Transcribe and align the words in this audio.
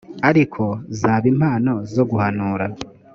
ariko 0.29 0.63
zaba 0.99 1.25
impano 1.33 1.73
zo 1.93 2.03
guhanura 2.09 2.65